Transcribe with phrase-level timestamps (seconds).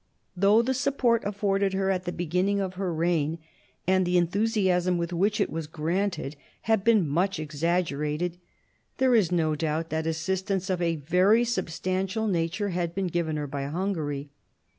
[0.35, 3.37] Though the support afforded her at the beginning of her reign,
[3.85, 8.39] and the enthusiasm with which it was granted, have been much exaggerated,
[8.97, 13.45] there is no doubt that assistance of a very substantial nature had been given her
[13.45, 14.31] by Hungary.